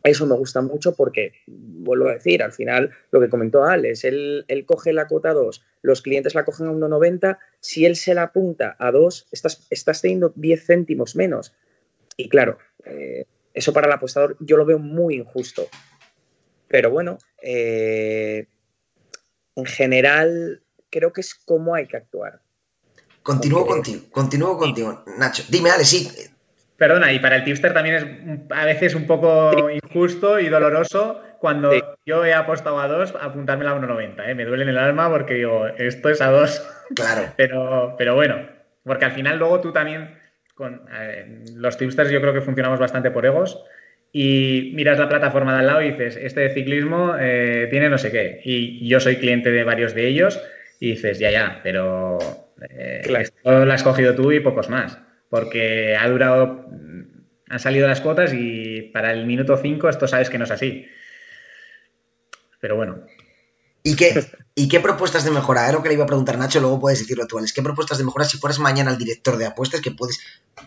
[0.04, 4.46] Eso me gusta mucho porque, vuelvo a decir, al final lo que comentó Alex, él,
[4.66, 8.78] coge la cuota 2, los clientes la cogen a 1,90, si él se la apunta
[8.80, 11.54] a 2, estás, estás teniendo 10 céntimos menos.
[12.16, 13.26] Y claro, eh,
[13.58, 15.68] eso para el apostador yo lo veo muy injusto.
[16.68, 18.46] Pero bueno, eh,
[19.56, 22.42] en general creo que es como hay que actuar.
[23.24, 25.44] Continúo contigo, continúo contigo, Nacho.
[25.50, 26.10] Dime, Ale, sí.
[26.78, 31.72] Perdona, y para el tipster también es a veces un poco injusto y doloroso cuando
[32.06, 34.30] yo he apostado a dos, apuntarme a 1,90.
[34.30, 34.36] ¿eh?
[34.36, 36.62] Me duele en el alma porque digo, esto es a dos.
[36.96, 37.34] Claro.
[37.38, 38.48] pero, pero bueno,
[38.84, 40.16] porque al final luego tú también
[40.58, 43.64] con eh, los tipsters yo creo que funcionamos bastante por egos
[44.12, 48.00] y miras la plataforma de al lado y dices, este de ciclismo eh, tiene no
[48.00, 48.42] sé qué.
[48.44, 50.42] Y yo soy cliente de varios de ellos
[50.80, 52.18] y dices, ya, ya, pero
[52.70, 54.98] eh, esto lo has cogido tú y pocos más.
[55.30, 57.02] Porque ha durado, mm,
[57.50, 60.88] han salido las cuotas y para el minuto 5 esto sabes que no es así.
[62.60, 63.06] Pero bueno,
[63.84, 64.26] ¿Y qué,
[64.60, 65.64] ¿Y qué propuestas de mejora?
[65.64, 68.04] Era lo que le iba a preguntar Nacho, luego puedes decirlo tú, ¿Qué propuestas de
[68.04, 69.82] mejora si fueras mañana el director de apuestas?
[69.82, 70.20] Que puedes,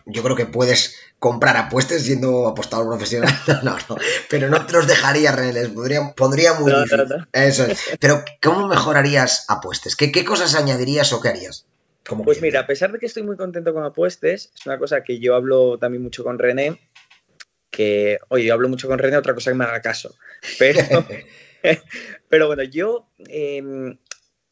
[0.07, 3.35] yo creo que puedes comprar apuestas siendo apostador profesional.
[3.65, 3.97] No, no,
[4.31, 5.71] pero no te los dejaría, René, les
[6.17, 7.27] pondría, muy difícil.
[7.33, 7.81] Eso es.
[8.01, 9.97] Pero, ¿cómo mejorarías apuestas?
[9.97, 11.67] ¿Qué, ¿Qué cosas añadirías o qué harías?
[12.25, 15.19] pues mira, a pesar de que estoy muy contento con apuestas, es una cosa que
[15.19, 16.81] yo hablo también mucho con René,
[17.71, 20.15] que, oye, yo hablo mucho con René, otra cosa que me haga caso.
[20.59, 20.81] Pero.
[22.29, 23.99] Pero bueno, yo em,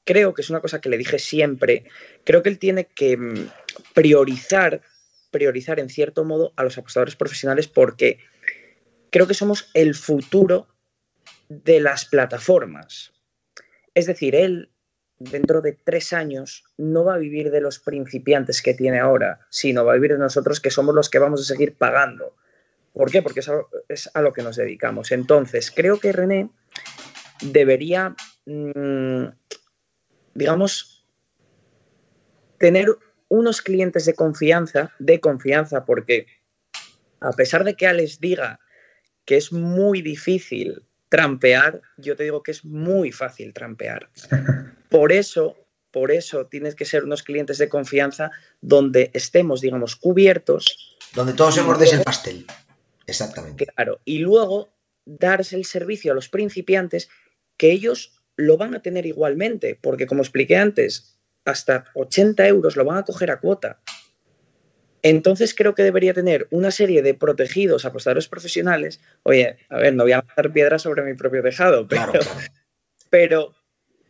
[0.05, 1.85] creo que es una cosa que le dije siempre.
[2.25, 3.49] Creo que él tiene que em,
[3.95, 4.83] priorizar,
[5.31, 8.19] priorizar en cierto modo a los apostadores profesionales porque
[9.11, 10.69] creo que somos el futuro
[11.49, 13.13] de las plataformas.
[13.95, 14.71] Es decir, él
[15.19, 19.85] dentro de tres años no va a vivir de los principiantes que tiene ahora, sino
[19.85, 22.37] va a vivir de nosotros que somos los que vamos a seguir pagando.
[22.99, 23.23] ¿Por qué?
[23.23, 23.39] Porque
[23.89, 25.13] es a, lo que nos dedicamos.
[25.13, 26.51] Entonces, creo que René
[27.41, 29.27] debería, mm,
[30.35, 31.07] digamos,
[32.59, 32.89] tener
[33.29, 36.27] unos clientes de confianza, de confianza, porque
[37.21, 38.59] a pesar de que Alex diga
[39.25, 44.11] que es muy difícil trampear, yo te digo que es muy fácil trampear.
[44.89, 45.57] Por eso,
[45.93, 50.97] por eso tienes que ser unos clientes de confianza donde estemos, digamos, cubiertos.
[51.15, 52.47] Donde todos se mordes el pastel.
[53.09, 53.67] Exactamente.
[53.67, 54.01] Claro.
[54.05, 54.69] Y luego
[55.05, 57.09] darse el servicio a los principiantes
[57.57, 62.85] que ellos lo van a tener igualmente, porque como expliqué antes, hasta 80 euros lo
[62.85, 63.81] van a coger a cuota.
[65.03, 69.01] Entonces creo que debería tener una serie de protegidos apostadores profesionales.
[69.23, 72.13] Oye, a ver, no voy a lanzar piedras sobre mi propio tejado, pero,
[73.11, 73.55] pero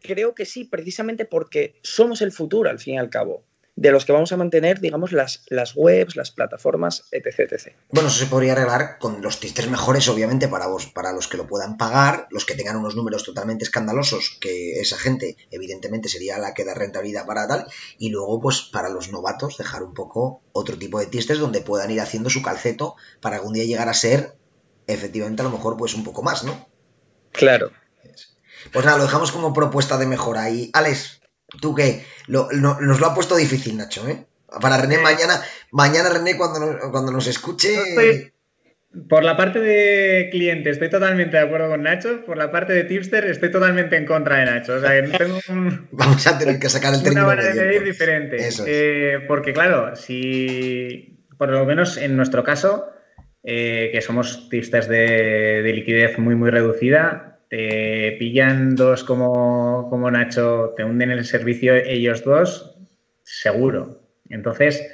[0.03, 3.48] creo que sí, precisamente porque somos el futuro, al fin y al cabo
[3.79, 7.77] de los que vamos a mantener, digamos, las, las webs, las plataformas, etc, etc.
[7.91, 11.37] Bueno, eso se podría arreglar con los tisters mejores, obviamente, para vos, para los que
[11.37, 16.39] lo puedan pagar, los que tengan unos números totalmente escandalosos, que esa gente, evidentemente, sería
[16.39, 17.67] la que da rentabilidad para tal,
[17.99, 21.93] y luego, pues, para los novatos, dejar un poco otro tipo de tisters donde puedan
[21.93, 24.35] ir haciendo su calceto para algún día llegar a ser,
[24.89, 26.69] efectivamente, a lo mejor, pues, un poco más, ¿no?
[27.31, 27.71] Claro.
[28.73, 30.51] Pues nada, lo dejamos como propuesta de mejora.
[30.51, 31.21] Y, Alex,
[31.61, 34.25] tú qué, nos lo ha puesto difícil, Nacho, ¿eh?
[34.61, 38.33] Para René mañana, mañana René cuando nos, cuando nos escuche...
[39.09, 42.85] por la parte de cliente estoy totalmente de acuerdo con Nacho, por la parte de
[42.85, 44.75] tipster estoy totalmente en contra de Nacho.
[44.75, 45.39] O sea, tengo
[45.93, 48.49] Vamos a tener que sacar el término Una manera de medir diferente.
[48.67, 52.89] Eh, porque claro, si por lo menos en nuestro caso,
[53.45, 60.11] eh, que somos tipsters de, de liquidez muy muy reducida, te pillan dos como, como
[60.11, 62.77] Nacho, te hunden el servicio ellos dos,
[63.23, 64.03] seguro.
[64.29, 64.87] Entonces,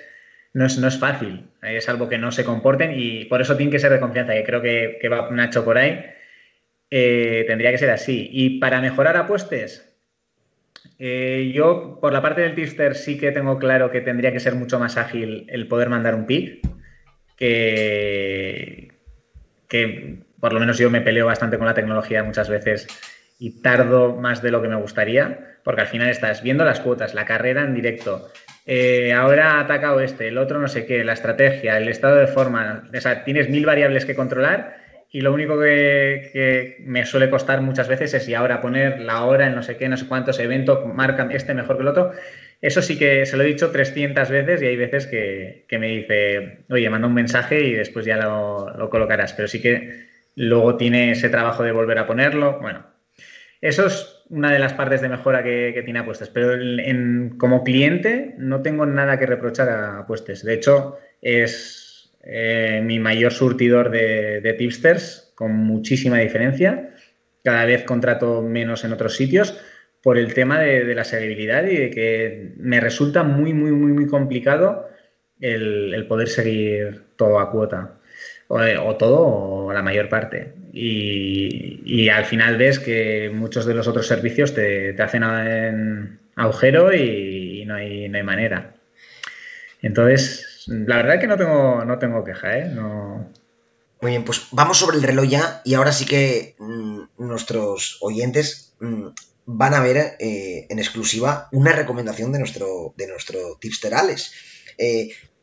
[0.53, 3.73] no es, no es fácil, es algo que no se comporten y por eso tiene
[3.73, 6.05] que ser de confianza, que creo que, va Nacho por ahí.
[6.91, 8.29] Eh, tendría que ser así.
[8.31, 9.93] Y para mejorar apuestes,
[10.99, 14.55] eh, yo por la parte del tipster sí que tengo claro que tendría que ser
[14.55, 16.65] mucho más ágil el poder mandar un pick,
[17.37, 18.93] que,
[19.69, 22.87] que por lo menos yo me peleo bastante con la tecnología muchas veces
[23.39, 27.15] y tardo más de lo que me gustaría, porque al final estás viendo las cuotas,
[27.15, 28.29] la carrera en directo,
[28.67, 32.27] eh, ahora ha atacado este, el otro no sé qué, la estrategia, el estado de
[32.27, 34.77] forma, o sea, tienes mil variables que controlar
[35.11, 39.47] y lo único que, me suele costar muchas veces es y ahora poner la hora
[39.47, 42.13] en no sé qué, no sé cuántos eventos, marcan este mejor que el otro.
[42.61, 46.65] Eso sí que se lo he dicho 300 veces y hay veces que, me dice,
[46.69, 51.29] oye, manda un mensaje y después ya lo colocarás, pero sí que Luego tiene ese
[51.29, 52.59] trabajo de volver a ponerlo.
[52.61, 52.87] Bueno,
[53.61, 56.29] eso es una de las partes de mejora que, tiene Apuestas.
[56.29, 56.53] Pero
[57.39, 60.45] como cliente no tengo nada que reprochar a Apuestas.
[60.45, 66.95] De hecho, es eh, mi mayor surtidor de, tipsters con muchísima diferencia.
[67.45, 69.59] Cada vez contrato menos en otros sitios
[70.03, 74.07] por el tema de, la seguibilidad y de que me resulta muy, muy, muy, muy
[74.07, 74.89] complicado
[75.41, 77.99] el poder seguir todo a cuota
[78.49, 79.21] o, todo
[79.67, 80.53] o la mayor parte.
[80.73, 87.65] Y, al final ves que muchos de los otros servicios te, hacen en agujero y,
[87.67, 88.75] no, hay, no hay manera.
[89.83, 92.69] Entonces, la verdad que no tengo, no tengo queja, ¿eh?
[92.69, 93.31] No...
[94.01, 98.75] Muy bien, pues vamos sobre el reloj ya y ahora sí que mm, nuestros oyentes
[98.79, 99.07] mm,
[99.47, 104.33] van a ver eh, en exclusiva una recomendación de nuestro, de nuestro tipsterales.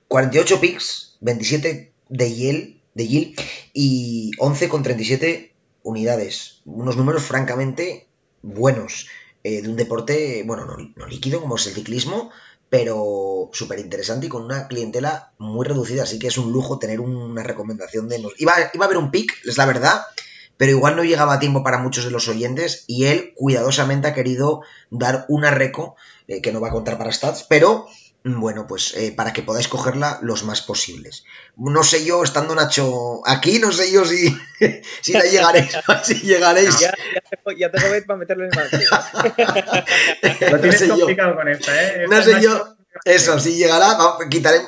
[0.07, 3.35] 48 picks, 27 de Yale, de Gil
[3.73, 6.61] y 11 con 37 unidades.
[6.65, 8.07] Unos números francamente
[8.41, 9.07] buenos
[9.43, 12.31] eh, de un deporte, bueno, no, líquido como es el ciclismo,
[12.69, 16.03] pero súper interesante y con una clientela muy reducida.
[16.03, 18.23] Así que es un lujo tener una recomendación de...
[18.37, 20.01] Iba, iba a haber un pick, es la verdad,
[20.57, 24.13] pero igual no llegaba a tiempo para muchos de los oyentes y él cuidadosamente ha
[24.13, 25.95] querido dar una reco,
[26.27, 27.87] eh, que no va a contar para stats, pero
[28.23, 31.25] bueno, pues eh, para que podáis cogerla los más posibles.
[31.57, 34.37] No sé yo, estando Nacho aquí, no sé yo si,
[35.01, 35.75] si la llegaréis.
[36.03, 36.79] si llegaréis.
[36.79, 37.71] Ya, ya, tengo, ya
[38.05, 38.59] para meterlo en el
[40.51, 42.05] Lo tienes complicado con esta, ¿eh?
[42.07, 42.75] no sé yo.
[43.05, 43.97] Eso, si llegará,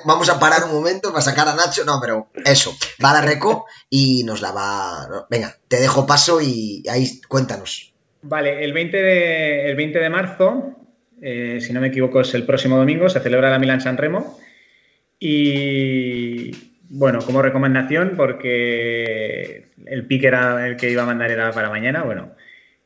[0.05, 1.83] vamos a parar un momento para sacar a Nacho.
[1.83, 5.27] No, pero eso, va a la reco y nos la va.
[5.29, 7.93] Venga, te dejo paso y ahí cuéntanos.
[8.21, 10.83] Vale, el 20 de, el 20 de marzo
[11.26, 14.38] eh, si no me equivoco, es el próximo domingo, se celebra la Milan San Remo.
[15.17, 16.52] Y
[16.90, 22.04] bueno, como recomendación, porque el pick era el que iba a mandar era para mañana,
[22.04, 22.34] bueno,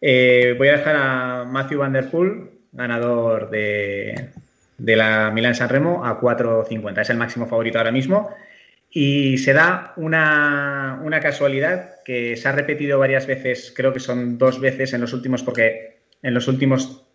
[0.02, 4.30] eh, voy a dejar a Matthew Van Der Poel, ganador de,
[4.78, 7.02] la Milan San Remo, a 4.50.
[7.02, 8.30] Es el máximo favorito ahora mismo.
[8.92, 14.38] Y se da una, una, casualidad que se ha repetido varias veces, creo que son
[14.38, 17.07] dos veces en los últimos, porque en los últimos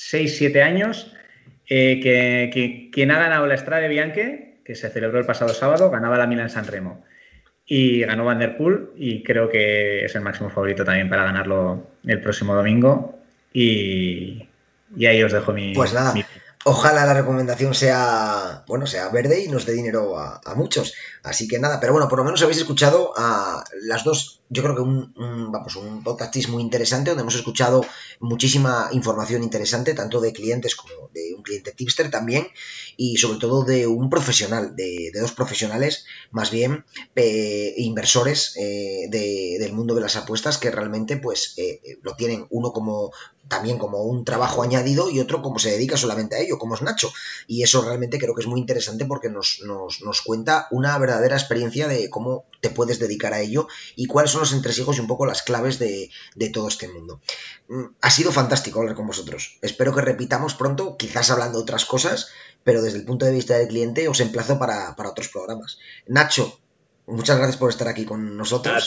[0.00, 1.12] 6, 7 años,
[1.68, 5.90] eh, que, quien ha ganado la Estrada de Bianche, que se celebró el pasado sábado,
[5.90, 7.04] ganaba la Milan San Remo.
[7.66, 11.90] Y ganó Van Der Poel y creo que es el máximo favorito también para ganarlo
[12.04, 13.20] el próximo domingo.
[13.52, 14.48] Y,
[15.06, 15.74] ahí os dejo mi...
[15.74, 16.14] Pues nada.
[16.64, 20.94] Ojalá la recomendación sea, bueno, sea verde y nos dé dinero a, muchos.
[21.22, 24.74] Así que nada, pero bueno, por lo menos habéis escuchado a las dos yo creo
[24.74, 25.14] que un,
[25.52, 27.86] vamos, un podcast muy interesante donde hemos escuchado
[28.18, 32.48] muchísima información interesante, tanto de clientes como de un cliente tipster también,
[32.96, 36.84] y sobre todo de un profesional, de, dos profesionales, más bien
[37.76, 43.12] inversores eh, del mundo de las apuestas que realmente pues eh, lo tienen uno como
[43.48, 46.82] también como un trabajo añadido y otro como se dedica solamente a ello, como es
[46.82, 47.12] Nacho.
[47.48, 51.88] Y eso realmente creo que es muy interesante porque nos, nos, cuenta una verdadera experiencia
[51.88, 55.26] de cómo te puedes dedicar a ello y cuáles son los entresijos y un poco
[55.26, 56.10] las claves de,
[56.52, 57.20] todo este mundo.
[57.68, 59.58] Mm, ha sido fantástico hablar con vosotros.
[59.62, 62.28] Espero que repitamos pronto, quizás hablando de otras cosas,
[62.64, 65.78] pero desde el punto de vista del cliente os emplazo para, otros programas.
[66.06, 66.60] Nacho,
[67.06, 68.86] muchas gracias por estar aquí con nosotros.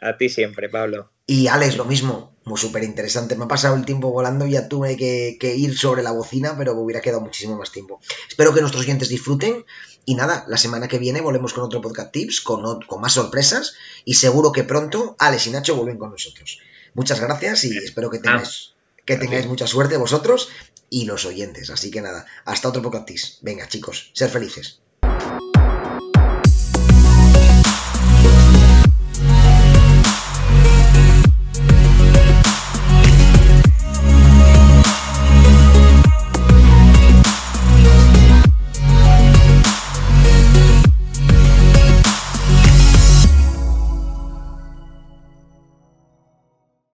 [0.00, 1.10] A ti siempre, Pablo.
[1.26, 3.36] Y Alex, lo mismo, muy súper interesante.
[3.36, 6.80] Me ha pasado el tiempo volando, ya tuve que, ir sobre la bocina, pero me
[6.80, 8.00] hubiera quedado muchísimo más tiempo.
[8.28, 9.64] Espero que nuestros oyentes disfruten.
[10.04, 13.74] Y nada, la semana que viene volvemos con otro podcast tips, con, con más sorpresas.
[14.04, 16.58] Y seguro que pronto Alex y Nacho vuelven con nosotros.
[16.94, 18.74] Muchas gracias y espero que tengáis,
[19.06, 20.50] que tengáis mucha suerte vosotros
[20.90, 21.70] y los oyentes.
[21.70, 23.38] Así que nada, hasta otro podcast tips.
[23.42, 24.82] Venga, chicos, ser felices.